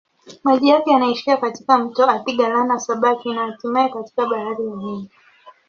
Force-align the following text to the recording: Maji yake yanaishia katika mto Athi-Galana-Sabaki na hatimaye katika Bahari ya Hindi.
Maji 0.43 0.67
yake 0.67 0.91
yanaishia 0.91 1.37
katika 1.37 1.77
mto 1.77 2.05
Athi-Galana-Sabaki 2.09 3.33
na 3.33 3.45
hatimaye 3.45 3.89
katika 3.89 4.25
Bahari 4.25 4.67
ya 4.67 4.75
Hindi. 4.75 5.09